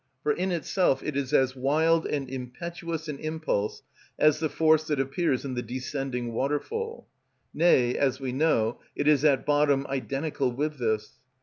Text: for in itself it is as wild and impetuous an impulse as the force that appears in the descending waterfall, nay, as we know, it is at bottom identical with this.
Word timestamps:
for 0.23 0.31
in 0.31 0.51
itself 0.51 1.03
it 1.03 1.15
is 1.15 1.31
as 1.31 1.55
wild 1.55 2.07
and 2.07 2.27
impetuous 2.27 3.07
an 3.07 3.19
impulse 3.19 3.83
as 4.17 4.39
the 4.39 4.49
force 4.49 4.87
that 4.87 4.99
appears 4.99 5.45
in 5.45 5.53
the 5.53 5.61
descending 5.61 6.33
waterfall, 6.33 7.05
nay, 7.53 7.95
as 7.95 8.19
we 8.19 8.31
know, 8.31 8.79
it 8.95 9.07
is 9.07 9.23
at 9.23 9.45
bottom 9.45 9.85
identical 9.91 10.51
with 10.51 10.79
this. 10.79 11.19